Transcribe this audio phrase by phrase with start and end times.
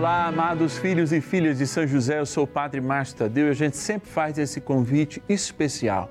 [0.00, 3.50] Olá, amados filhos e filhas de São José, eu sou o Padre Márcio Tadeu e
[3.50, 6.10] a gente sempre faz esse convite especial,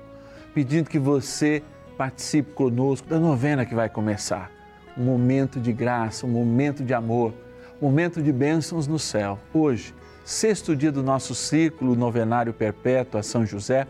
[0.54, 1.60] pedindo que você
[1.98, 4.48] participe conosco da novena que vai começar.
[4.96, 7.34] Um momento de graça, um momento de amor,
[7.82, 9.40] um momento de bênçãos no céu.
[9.52, 9.92] Hoje,
[10.24, 13.88] sexto dia do nosso ciclo novenário perpétuo a São José,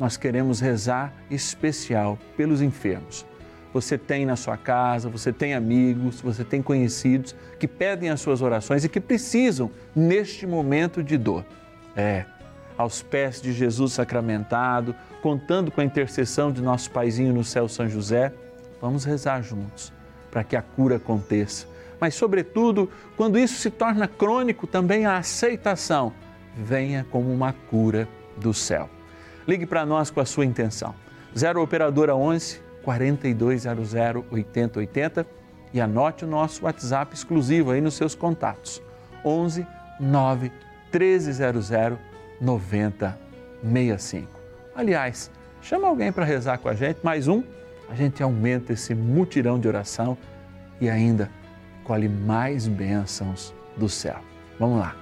[0.00, 3.26] nós queremos rezar especial pelos enfermos
[3.72, 8.42] você tem na sua casa, você tem amigos, você tem conhecidos que pedem as suas
[8.42, 11.44] orações e que precisam neste momento de dor.
[11.96, 12.24] É,
[12.76, 17.88] aos pés de Jesus sacramentado, contando com a intercessão de nosso paizinho no céu São
[17.88, 18.32] José,
[18.80, 19.92] vamos rezar juntos
[20.30, 21.66] para que a cura aconteça.
[22.00, 26.12] Mas, sobretudo, quando isso se torna crônico, também a aceitação
[26.56, 28.90] venha como uma cura do céu.
[29.46, 30.94] Ligue para nós com a sua intenção.
[31.36, 33.94] 0 Operadora 11 4200
[34.30, 35.26] 8080
[35.72, 38.82] e anote o nosso WhatsApp exclusivo aí nos seus contatos.
[39.24, 39.66] 11
[39.98, 40.52] 9
[40.92, 41.70] 1300
[42.40, 44.28] 9065.
[44.74, 47.42] Aliás, chama alguém para rezar com a gente, mais um,
[47.88, 50.16] a gente aumenta esse mutirão de oração
[50.80, 51.30] e ainda
[51.84, 54.18] colhe mais bênçãos do céu.
[54.58, 55.01] Vamos lá.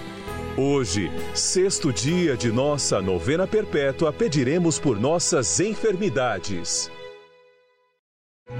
[0.57, 6.91] Hoje, sexto dia de nossa novena perpétua, pediremos por nossas enfermidades.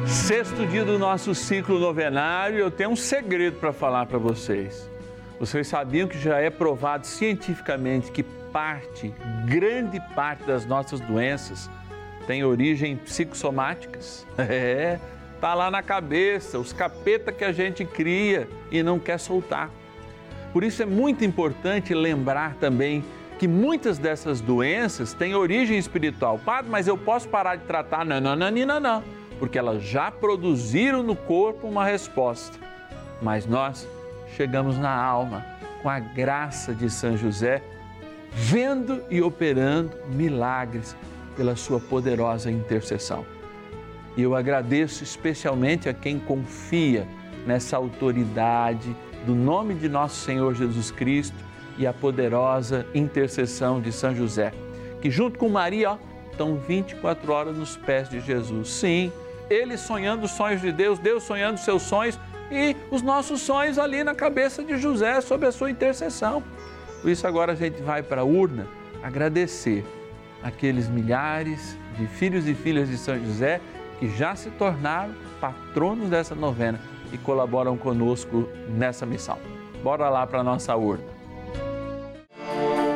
[0.08, 4.90] Sexto dia do nosso ciclo novenário, eu tenho um segredo para falar para vocês.
[5.38, 9.14] Vocês sabiam que já é provado cientificamente que parte,
[9.46, 11.70] grande parte das nossas doenças
[12.26, 14.26] tem origem psicossomáticas?
[14.40, 14.98] É,
[15.42, 19.70] tá lá na cabeça, os capeta que a gente cria e não quer soltar.
[20.54, 23.04] Por isso é muito importante lembrar também
[23.40, 26.38] que muitas dessas doenças têm origem espiritual.
[26.38, 28.06] Padre, mas eu posso parar de tratar?
[28.06, 29.04] Não, não, não, não, não,
[29.40, 32.58] porque elas já produziram no corpo uma resposta.
[33.22, 33.88] Mas nós
[34.36, 35.46] chegamos na alma
[35.82, 37.64] com a graça de São José,
[38.32, 40.96] vendo e operando milagres
[41.36, 43.26] pela sua poderosa intercessão.
[44.16, 47.08] E eu agradeço especialmente a quem confia
[47.48, 48.96] nessa autoridade
[49.26, 51.38] do nome de nosso Senhor Jesus Cristo
[51.78, 54.54] e a poderosa intercessão de São José,
[55.02, 55.98] que junto com Maria ó,
[56.32, 58.70] estão 24 horas nos pés de Jesus.
[58.70, 59.12] Sim,
[59.50, 62.20] ele sonhando os sonhos de Deus, Deus sonhando seus sonhos
[62.52, 66.44] e os nossos sonhos ali na cabeça de José sob a sua intercessão.
[67.02, 68.68] Por isso agora a gente vai para a urna
[69.02, 69.86] agradecer
[70.44, 73.62] aqueles milhares de filhos e filhas de São José
[74.00, 76.80] que já se tornaram patronos dessa novena
[77.12, 79.38] e colaboram conosco nessa missão.
[79.84, 81.04] Bora lá para a nossa urna.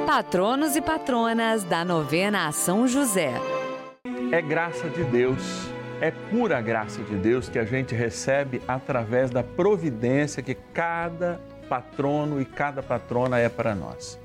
[0.06, 3.33] Patronos e patronas da novena a São José.
[4.31, 5.67] É graça de Deus,
[6.00, 12.39] é pura graça de Deus que a gente recebe através da providência que cada patrono
[12.39, 14.19] e cada patrona é para nós.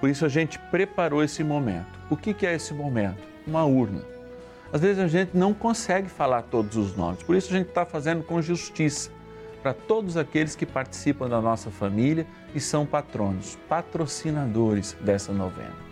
[0.00, 1.98] Por isso a gente preparou esse momento.
[2.10, 3.22] O que é esse momento?
[3.46, 4.02] Uma urna.
[4.72, 7.84] Às vezes a gente não consegue falar todos os nomes, por isso a gente está
[7.84, 9.10] fazendo com justiça
[9.62, 15.90] para todos aqueles que participam da nossa família e são patronos, patrocinadores dessa novena.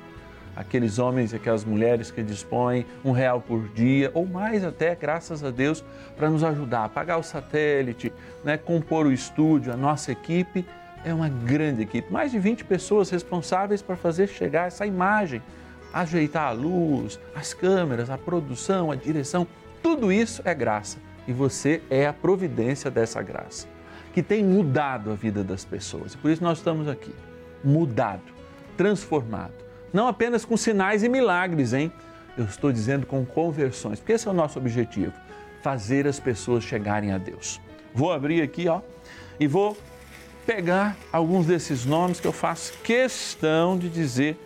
[0.56, 5.44] Aqueles homens e aquelas mulheres que dispõem um real por dia ou mais até, graças
[5.44, 5.84] a Deus,
[6.16, 8.12] para nos ajudar a pagar o satélite,
[8.42, 10.66] né, compor o estúdio, a nossa equipe.
[11.04, 15.40] É uma grande equipe, mais de 20 pessoas responsáveis para fazer chegar essa imagem,
[15.92, 19.46] ajeitar a luz, as câmeras, a produção, a direção,
[19.80, 20.98] tudo isso é graça
[21.28, 23.68] e você é a providência dessa graça,
[24.12, 26.14] que tem mudado a vida das pessoas.
[26.14, 27.14] E por isso nós estamos aqui,
[27.62, 28.22] mudado,
[28.76, 31.92] transformado não apenas com sinais e milagres, hein?
[32.36, 35.12] Eu estou dizendo com conversões, porque esse é o nosso objetivo,
[35.62, 37.60] fazer as pessoas chegarem a Deus.
[37.94, 38.80] Vou abrir aqui, ó,
[39.40, 39.76] e vou
[40.46, 44.36] pegar alguns desses nomes que eu faço questão de dizer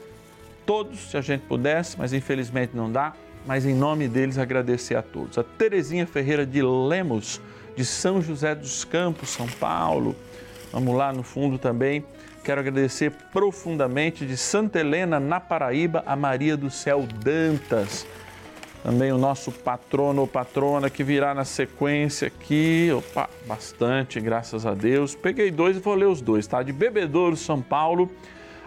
[0.65, 3.13] todos, se a gente pudesse, mas infelizmente não dá,
[3.47, 5.39] mas em nome deles agradecer a todos.
[5.39, 7.41] A Terezinha Ferreira de Lemos,
[7.77, 10.15] de São José dos Campos, São Paulo.
[10.73, 12.05] Vamos lá no fundo também.
[12.45, 18.07] Quero agradecer profundamente de Santa Helena, na Paraíba, a Maria do Céu Dantas.
[18.83, 22.91] Também o nosso patrono ou patrona que virá na sequência aqui.
[22.93, 25.15] Opa, bastante, graças a Deus.
[25.15, 26.65] Peguei dois e vou ler os dois, tá?
[26.65, 28.11] De Bebedouro, São Paulo,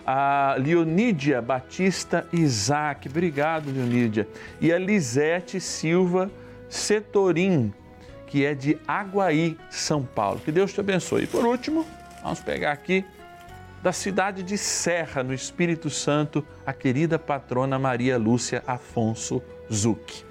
[0.06, 3.08] a Leonídia Batista Isaac.
[3.08, 4.28] Obrigado, Leonídia.
[4.62, 6.30] E a Lisete Silva
[6.70, 7.74] Setorim,
[8.28, 10.40] que é de Aguaí, São Paulo.
[10.40, 11.24] Que Deus te abençoe.
[11.24, 11.86] E por último,
[12.22, 13.06] vamos pegar aqui
[13.82, 20.26] da cidade de Serra, no Espírito Santo, a querida patrona Maria Lúcia Afonso Zucchi.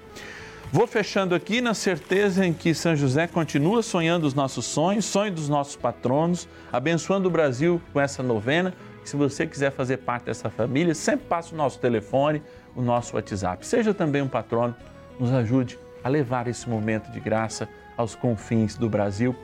[0.73, 5.31] Vou fechando aqui na certeza em que São José continua sonhando os nossos sonhos, sonho
[5.31, 8.73] dos nossos patronos, abençoando o Brasil com essa novena.
[9.05, 12.41] Se você quiser fazer parte dessa família, sempre passe o nosso telefone,
[12.75, 13.65] o nosso WhatsApp.
[13.65, 14.75] Seja também um patrono,
[15.19, 19.35] nos ajude a levar esse momento de graça aos confins do Brasil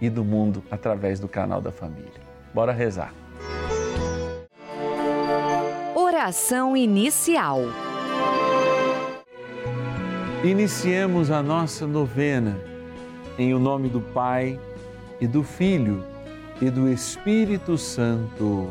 [0.00, 2.10] e do mundo através do canal da família.
[2.54, 3.12] Bora rezar.
[5.94, 7.60] Oração inicial.
[10.42, 12.58] Iniciemos a nossa novena
[13.38, 14.58] em o nome do Pai
[15.20, 16.02] e do Filho
[16.60, 18.70] e do Espírito Santo.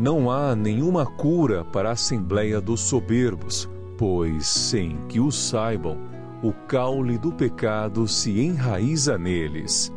[0.00, 5.98] não há nenhuma cura para a Assembleia dos Soberbos, pois, sem que o saibam,
[6.42, 9.92] o caule do pecado se enraiza neles.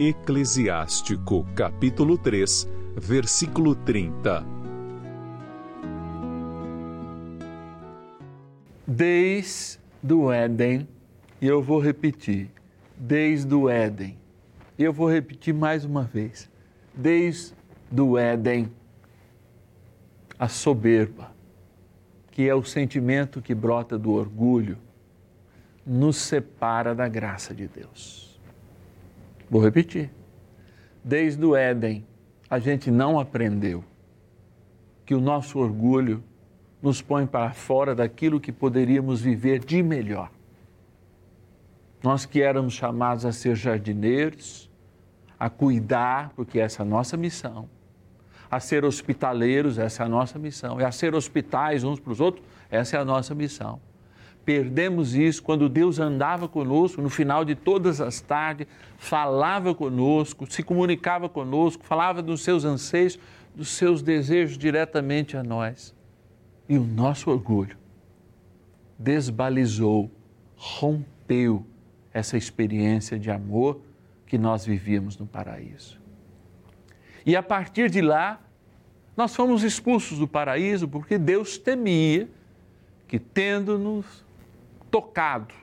[0.00, 4.46] Eclesiástico, capítulo 3, versículo 30.
[8.86, 10.88] Desde do Éden,
[11.38, 12.50] e eu vou repetir,
[12.96, 14.16] desde o Éden.
[14.78, 16.50] E eu vou repetir mais uma vez,
[16.94, 17.52] desde
[18.00, 18.70] o Éden,
[20.44, 21.32] a soberba,
[22.30, 24.76] que é o sentimento que brota do orgulho,
[25.86, 28.38] nos separa da graça de Deus.
[29.48, 30.10] Vou repetir.
[31.02, 32.04] Desde o Éden,
[32.50, 33.82] a gente não aprendeu
[35.06, 36.22] que o nosso orgulho
[36.82, 40.30] nos põe para fora daquilo que poderíamos viver de melhor.
[42.02, 44.70] Nós que éramos chamados a ser jardineiros,
[45.40, 47.66] a cuidar, porque essa é a nossa missão,
[48.50, 52.20] a ser hospitaleiros, essa é a nossa missão, e a ser hospitais uns para os
[52.20, 53.80] outros, essa é a nossa missão.
[54.44, 58.66] Perdemos isso quando Deus andava conosco no final de todas as tardes,
[58.98, 63.18] falava conosco, se comunicava conosco, falava dos seus anseios,
[63.54, 65.94] dos seus desejos diretamente a nós.
[66.68, 67.76] E o nosso orgulho
[68.98, 70.10] desbalizou,
[70.56, 71.64] rompeu
[72.12, 73.80] essa experiência de amor
[74.26, 76.03] que nós vivíamos no paraíso.
[77.26, 78.40] E a partir de lá,
[79.16, 82.28] nós fomos expulsos do paraíso porque Deus temia
[83.06, 84.24] que, tendo-nos
[84.90, 85.54] tocado,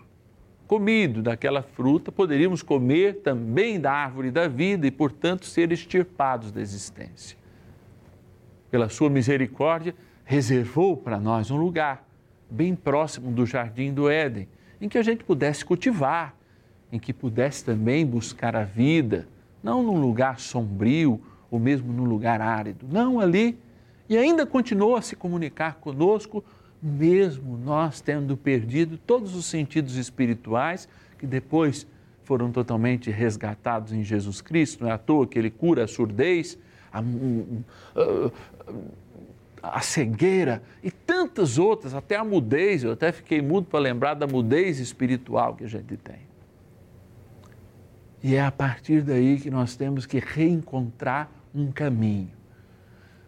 [0.67, 6.61] comido daquela fruta, poderíamos comer também da árvore da vida e, portanto, ser extirpados da
[6.61, 7.37] existência.
[8.69, 12.07] Pela sua misericórdia, reservou para nós um lugar
[12.49, 14.47] bem próximo do jardim do Éden,
[14.79, 16.33] em que a gente pudesse cultivar,
[16.89, 19.27] em que pudesse também buscar a vida,
[19.61, 21.21] não num lugar sombrio
[21.51, 23.59] ou mesmo num lugar árido, não ali,
[24.09, 26.43] e ainda continuou a se comunicar conosco,
[26.81, 30.87] mesmo nós tendo perdido todos os sentidos espirituais
[31.19, 31.85] que depois
[32.23, 36.57] foram totalmente resgatados em Jesus Cristo, não é à toa que ele cura a surdez,
[36.91, 36.99] a,
[39.61, 44.13] a, a cegueira e tantas outras, até a mudez, eu até fiquei mudo para lembrar
[44.13, 46.31] da mudez espiritual que a gente tem.
[48.23, 52.31] E é a partir daí que nós temos que reencontrar um caminho.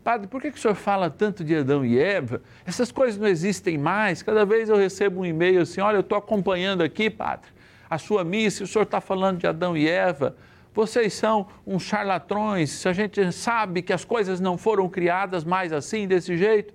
[0.04, 2.42] Padre, por que, o senhor fala tanto de Adão e Eva?
[2.66, 4.22] Essas coisas não existem mais.
[4.22, 7.50] Cada vez eu recebo um e-mail assim: olha, eu estou acompanhando aqui, Padre,
[7.90, 10.36] a sua missa, o senhor está falando de Adão e Eva.
[10.74, 12.86] Vocês são uns charlatões.
[12.86, 16.74] A gente sabe que as coisas não foram criadas mais assim, desse jeito.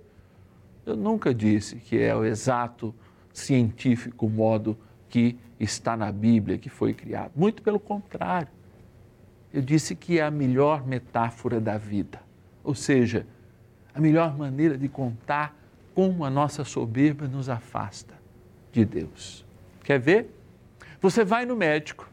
[0.87, 2.95] Eu nunca disse que é o exato
[3.33, 4.79] científico modo
[5.09, 7.33] que está na Bíblia que foi criado.
[7.35, 8.49] Muito pelo contrário.
[9.53, 12.21] Eu disse que é a melhor metáfora da vida,
[12.63, 13.27] ou seja,
[13.95, 15.57] a melhor maneira de contar
[15.95, 18.15] como a nossa soberba nos afasta
[18.71, 19.45] de Deus.
[19.83, 20.31] Quer ver?
[21.01, 22.09] Você vai no médico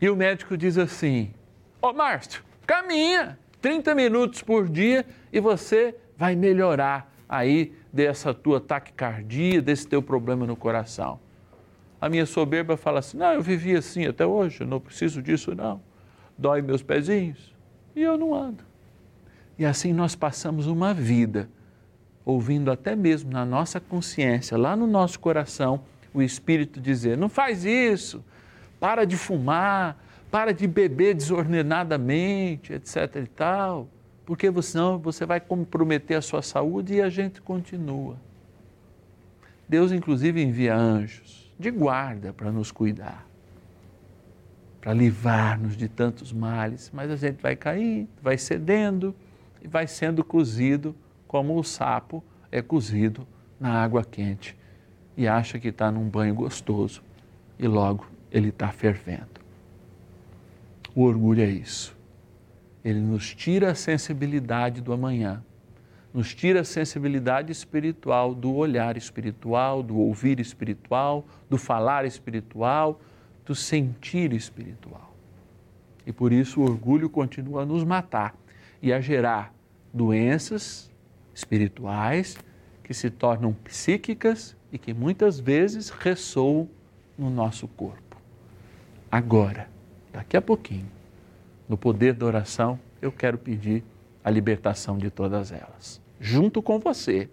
[0.00, 1.32] e o médico diz assim:
[1.80, 8.60] Ô oh, Márcio, caminha 30 minutos por dia e você vai melhorar aí dessa tua
[8.60, 11.18] taquicardia, desse teu problema no coração.
[12.00, 15.80] A minha soberba fala assim: não, eu vivi assim até hoje, não preciso disso não.
[16.36, 17.54] Dói meus pezinhos
[17.94, 18.64] e eu não ando.
[19.58, 21.48] E assim nós passamos uma vida
[22.24, 25.82] ouvindo até mesmo na nossa consciência, lá no nosso coração,
[26.14, 28.24] o Espírito dizer: não faz isso,
[28.78, 29.96] para de fumar,
[30.30, 33.16] para de beber desordenadamente, etc.
[33.16, 33.88] e tal,
[34.24, 38.16] porque senão você vai comprometer a sua saúde e a gente continua.
[39.68, 43.26] Deus, inclusive, envia anjos de guarda para nos cuidar,
[44.82, 49.14] para livrar-nos de tantos males, mas a gente vai caindo, vai cedendo
[49.62, 50.94] e vai sendo cozido
[51.26, 53.26] como o sapo é cozido
[53.58, 54.58] na água quente
[55.16, 57.02] e acha que está num banho gostoso
[57.58, 59.40] e logo ele está fervendo.
[60.94, 61.96] O orgulho é isso.
[62.84, 65.42] Ele nos tira a sensibilidade do amanhã
[66.12, 73.00] nos tira a sensibilidade espiritual, do olhar espiritual, do ouvir espiritual, do falar espiritual,
[73.44, 75.14] do sentir espiritual.
[76.06, 78.34] E por isso o orgulho continua a nos matar
[78.80, 79.54] e a gerar
[79.92, 80.90] doenças
[81.34, 82.36] espirituais
[82.82, 86.68] que se tornam psíquicas e que muitas vezes ressoam
[87.16, 88.16] no nosso corpo.
[89.10, 89.68] Agora,
[90.12, 90.90] daqui a pouquinho,
[91.68, 93.84] no poder da oração, eu quero pedir
[94.24, 97.28] a libertação de todas elas junto com você,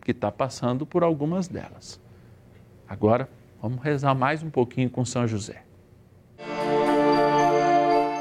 [0.00, 2.00] que está passando por algumas delas.
[2.88, 3.28] Agora,
[3.60, 5.62] vamos rezar mais um pouquinho com São José.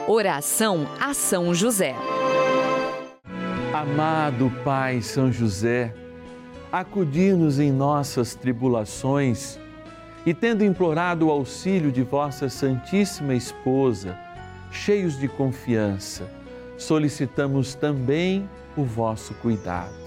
[0.08, 1.96] Oração a São José.
[3.74, 5.94] Amado Pai São José,
[6.72, 9.60] acudir-nos em nossas tribulações
[10.26, 14.18] e, tendo implorado o auxílio de vossa Santíssima Esposa,
[14.72, 16.30] cheios de confiança,
[16.78, 20.07] solicitamos também o vosso cuidado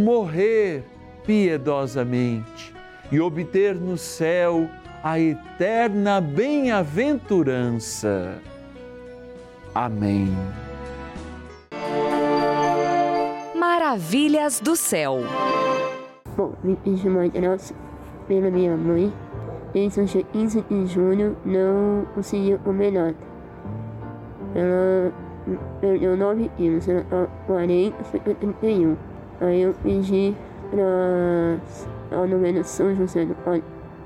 [0.00, 0.82] morrer
[1.24, 2.74] piedosamente
[3.12, 4.68] e obter no céu
[5.02, 8.38] a eterna bem-aventurança.
[9.74, 10.28] Amém.
[13.54, 15.20] Maravilhas do Céu.
[16.36, 17.74] Bom, me pedi uma graça
[18.28, 19.10] pela minha mãe.
[19.72, 23.14] Desde o dia 15 de junho não consegui o melhor.
[24.54, 25.12] Ela
[25.80, 28.96] perdeu 9 quilos, ela tá 40, foi 31.
[29.40, 30.34] Aí eu pedi
[30.70, 33.34] pra ao menos São José do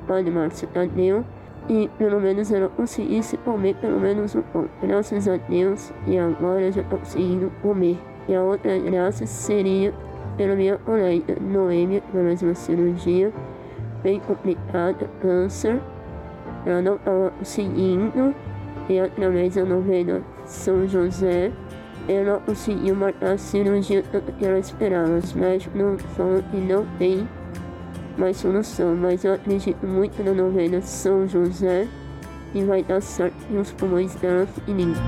[0.07, 1.25] Padre, Márcio Tadeu
[1.69, 4.69] e pelo menos ela conseguisse comer pelo menos um pão.
[4.83, 7.99] Graças a Deus e agora já tô conseguindo comer.
[8.29, 9.93] E a outra graça seria
[10.37, 13.33] pela minha colega Noêmia, que mais uma cirurgia
[14.03, 15.81] bem complicada, câncer.
[16.67, 18.35] Ela não estava conseguindo,
[18.89, 21.53] e através da novena São José,
[22.09, 24.03] ela conseguiu marcar a cirurgia
[24.39, 25.19] que ela esperava.
[25.19, 27.29] Os médicos não falam que não tem
[28.17, 31.89] mais solução, mas eu acredito muito na novena São José
[32.55, 35.01] e vai dar certo e os pulmões dela fiquem limpos.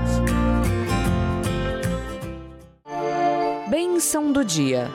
[3.69, 4.87] Bênção do dia.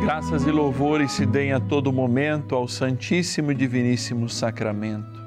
[0.00, 5.21] Graças e louvores se deem a todo momento ao Santíssimo e Diviníssimo Sacramento.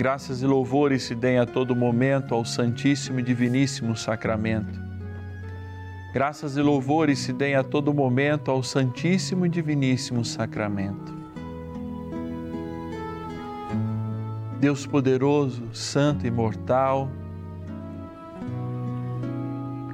[0.00, 4.80] Graças e louvores se deem a todo momento ao Santíssimo e Diviníssimo Sacramento.
[6.14, 11.14] Graças e louvores se deem a todo momento ao Santíssimo e Diviníssimo Sacramento.
[14.58, 17.10] Deus poderoso, santo e imortal,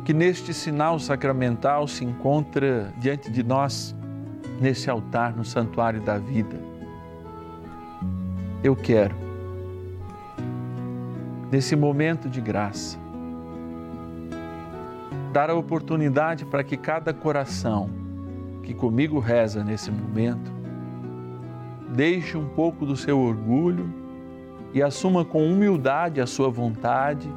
[0.05, 3.93] que neste sinal sacramental se encontra diante de nós,
[4.61, 6.61] nesse altar, no santuário da vida.
[8.63, 9.26] Eu quero,
[11.51, 12.99] nesse momento de graça,
[15.33, 17.91] dar a oportunidade para que cada coração
[18.63, 20.51] que comigo reza nesse momento,
[21.95, 23.93] deixe um pouco do seu orgulho
[24.75, 27.29] e assuma com humildade a sua vontade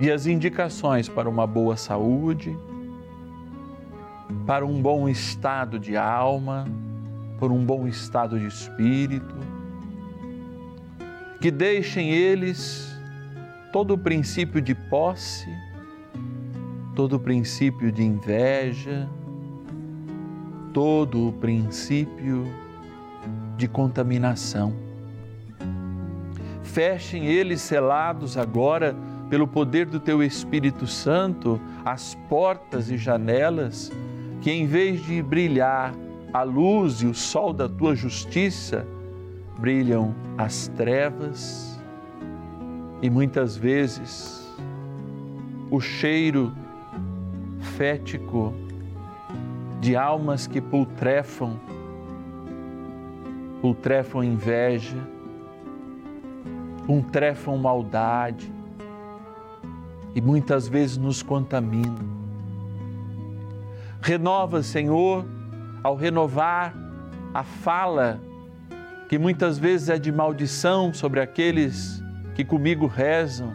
[0.00, 2.58] e as indicações para uma boa saúde,
[4.44, 6.64] para um bom estado de alma,
[7.38, 9.36] por um bom estado de espírito.
[11.40, 12.91] Que deixem eles
[13.72, 15.48] todo o princípio de posse,
[16.94, 19.08] todo o princípio de inveja,
[20.74, 22.46] todo o princípio
[23.56, 24.74] de contaminação.
[26.62, 28.94] Fechem eles selados agora
[29.30, 33.90] pelo poder do teu Espírito Santo, as portas e janelas,
[34.42, 35.94] que em vez de brilhar
[36.30, 38.86] a luz e o sol da tua justiça,
[39.58, 41.71] brilham as trevas
[43.02, 44.48] e muitas vezes
[45.68, 46.52] o cheiro
[47.76, 48.54] fético
[49.80, 51.58] de almas que pultrefam,
[53.60, 54.96] pultrefam inveja,
[56.86, 58.52] pultrefam maldade,
[60.14, 61.98] e muitas vezes nos contamina.
[64.00, 65.24] Renova, Senhor,
[65.82, 66.74] ao renovar
[67.34, 68.20] a fala
[69.08, 72.01] que muitas vezes é de maldição sobre aqueles
[72.34, 73.54] que comigo rezam,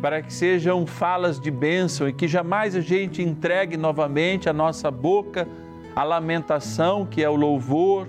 [0.00, 4.90] para que sejam falas de bênção e que jamais a gente entregue novamente a nossa
[4.90, 5.46] boca
[5.94, 8.06] a lamentação que é o louvor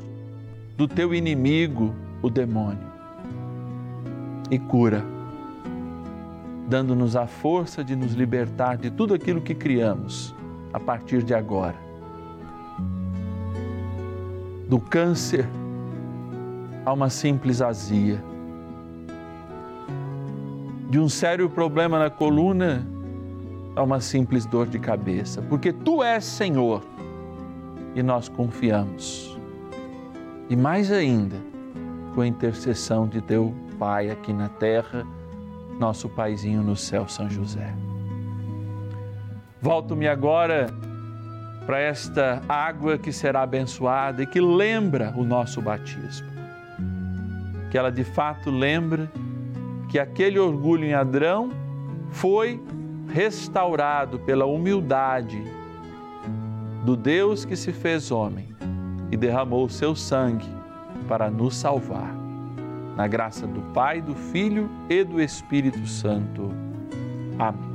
[0.77, 2.89] do teu inimigo, o demônio.
[4.49, 5.03] E cura,
[6.67, 10.35] dando-nos a força de nos libertar de tudo aquilo que criamos
[10.73, 11.75] a partir de agora.
[14.67, 15.45] Do câncer
[16.85, 18.23] a uma simples azia.
[20.91, 22.85] De um sério problema na coluna
[23.77, 25.41] a uma simples dor de cabeça.
[25.41, 26.83] Porque tu és Senhor
[27.95, 29.39] e nós confiamos.
[30.49, 31.37] E mais ainda,
[32.13, 35.07] com a intercessão de teu Pai aqui na terra,
[35.79, 37.73] nosso Paizinho no céu, São José.
[39.61, 40.67] Volto-me agora
[41.65, 46.27] para esta água que será abençoada e que lembra o nosso batismo.
[47.71, 49.09] Que ela de fato lembra
[49.91, 51.49] que aquele orgulho em Adrão
[52.11, 52.63] foi
[53.09, 55.43] restaurado pela humildade
[56.85, 58.55] do Deus que se fez homem
[59.11, 60.47] e derramou o seu sangue
[61.09, 62.15] para nos salvar.
[62.95, 66.49] Na graça do Pai, do Filho e do Espírito Santo.
[67.37, 67.69] Amém.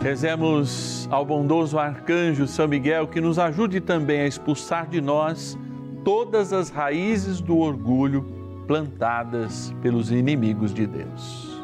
[0.00, 5.56] Rezemos ao bondoso arcanjo São Miguel que nos ajude também a expulsar de nós
[6.06, 8.24] todas as raízes do orgulho
[8.64, 11.60] plantadas pelos inimigos de Deus.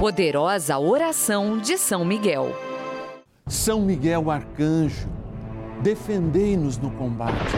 [0.00, 2.52] Poderosa oração de São Miguel.
[3.46, 5.08] São Miguel arcanjo,
[5.80, 7.54] defendei-nos no combate.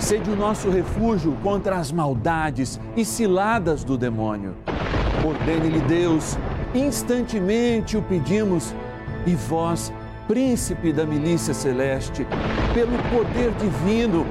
[0.00, 4.56] Sede o nosso refúgio contra as maldades e ciladas do demônio.
[5.24, 6.36] Ordene-lhe Deus,
[6.74, 8.74] instantemente o pedimos,
[9.24, 9.92] e vós,
[10.26, 12.26] príncipe da milícia celeste,
[12.72, 14.26] pelo poder divino,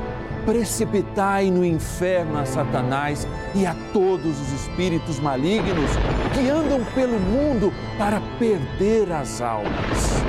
[0.46, 5.90] precipitai no inferno a Satanás e a todos os espíritos malignos
[6.34, 10.24] que andam pelo mundo para perder as almas.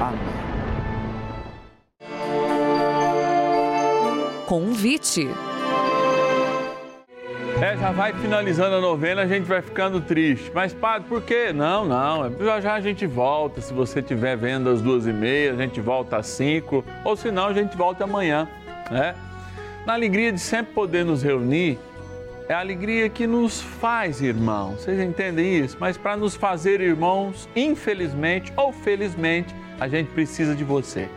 [0.00, 0.42] Amém.
[4.46, 5.51] Convite.
[7.62, 10.50] É, já vai finalizando a novena, a gente vai ficando triste.
[10.52, 11.52] Mas, padre, por quê?
[11.52, 12.28] Não, não.
[12.44, 13.60] Já já a gente volta.
[13.60, 16.84] Se você estiver vendo às duas e meia, a gente volta às cinco.
[17.04, 18.48] Ou se não, a gente volta amanhã,
[18.90, 19.14] né?
[19.86, 21.78] Na alegria de sempre poder nos reunir,
[22.48, 24.80] é a alegria que nos faz irmãos.
[24.80, 25.76] Vocês entendem isso?
[25.78, 31.08] Mas para nos fazer irmãos, infelizmente ou felizmente, a gente precisa de você.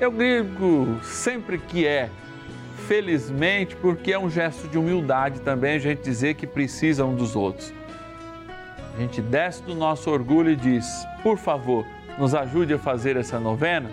[0.00, 2.08] Eu digo sempre que é
[2.86, 7.34] felizmente, porque é um gesto de humildade também a gente dizer que precisa um dos
[7.36, 7.72] outros.
[8.94, 10.86] A gente desce do nosso orgulho e diz:
[11.22, 11.86] por favor,
[12.18, 13.90] nos ajude a fazer essa novena.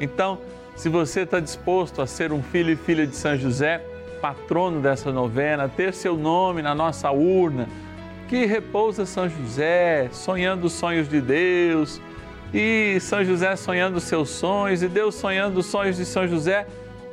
[0.00, 0.38] Então,
[0.76, 3.84] se você está disposto a ser um filho e filha de São José,
[4.20, 7.68] patrono dessa novena, ter seu nome na nossa urna,
[8.28, 12.00] que repousa São José, sonhando os sonhos de Deus,
[12.54, 16.66] e São José sonhando os seus sonhos, e Deus sonhando os sonhos de São José,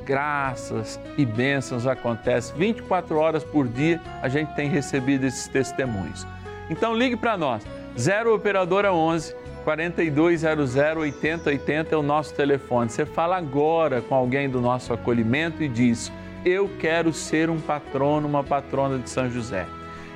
[0.07, 6.25] graças e bênçãos acontecem 24 horas por dia, a gente tem recebido esses testemunhos.
[6.69, 7.61] Então ligue para nós,
[7.99, 12.89] 0 operadora 11 4200 8080 é o nosso telefone.
[12.89, 16.09] Você fala agora com alguém do nosso acolhimento e diz:
[16.45, 19.65] "Eu quero ser um patrono, uma patrona de São José.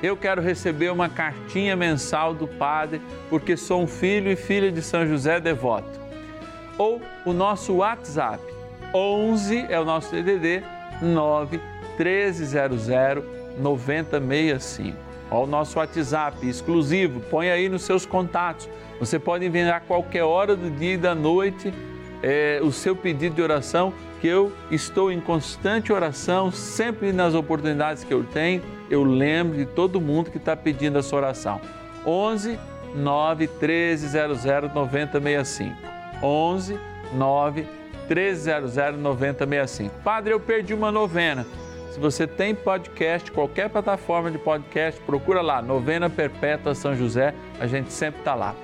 [0.02, 4.80] Eu quero receber uma cartinha mensal do padre, porque sou um filho e filha de
[4.80, 6.00] São José devoto."
[6.78, 8.42] Ou o nosso WhatsApp
[8.94, 10.62] 11 é o nosso DDD
[11.00, 11.60] 9
[11.98, 12.86] 1300
[13.58, 14.96] 9065.
[15.30, 18.68] Ó, o nosso WhatsApp exclusivo, põe aí nos seus contatos.
[19.00, 21.72] Você pode enviar a qualquer hora do dia e da noite
[22.22, 28.04] é, o seu pedido de oração, que eu estou em constante oração, sempre nas oportunidades
[28.04, 31.60] que eu tenho, eu lembro de todo mundo que está pedindo a sua oração.
[32.06, 32.58] 11
[32.94, 35.76] 9 1300 9065.
[36.22, 36.78] 11
[37.14, 37.81] 9 1300
[38.98, 39.94] 9065.
[40.02, 41.46] Padre, eu perdi uma novena.
[41.92, 47.66] Se você tem podcast, qualquer plataforma de podcast, procura lá, Novena Perpétua São José, a
[47.66, 48.54] gente sempre está lá.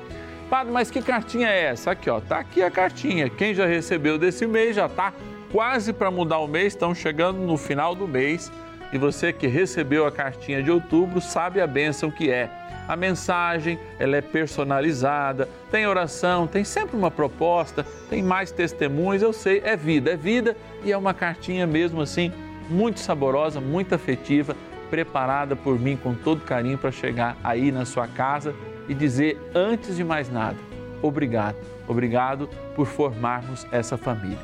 [0.49, 1.91] Padre, mas que cartinha é essa?
[1.91, 3.29] Aqui, ó, tá aqui a cartinha.
[3.29, 5.13] Quem já recebeu desse mês já está
[5.53, 8.51] quase para mudar o mês, estão chegando no final do mês.
[8.93, 12.51] E você que recebeu a cartinha de outubro sabe a bênção que é.
[12.89, 19.33] A mensagem, ela é personalizada, tem oração, tem sempre uma proposta, tem mais testemunhos, eu
[19.33, 22.33] sei, é vida, é vida e é uma cartinha mesmo assim,
[22.71, 24.57] muito saborosa, muito afetiva,
[24.89, 28.55] preparada por mim com todo carinho para chegar aí na sua casa
[28.89, 30.57] e dizer, antes de mais nada,
[31.03, 34.39] obrigado, obrigado por formarmos essa família.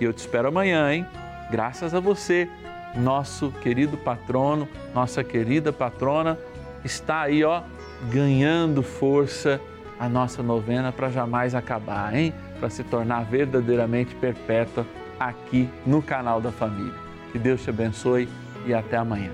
[0.00, 1.04] E eu te espero amanhã, hein?
[1.50, 2.48] Graças a você,
[2.94, 6.38] nosso querido patrono, nossa querida patrona
[6.84, 7.62] está aí, ó,
[8.10, 9.60] ganhando força
[9.98, 12.32] a nossa novena para jamais acabar, hein?
[12.58, 14.86] Para se tornar verdadeiramente perpétua
[15.18, 16.94] aqui no canal da família.
[17.32, 18.28] Que Deus te abençoe
[18.66, 19.30] e até amanhã.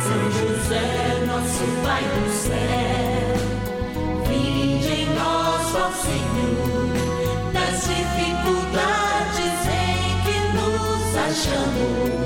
[0.00, 2.85] São José, nosso Pai do céu,
[11.36, 12.25] nos achamos.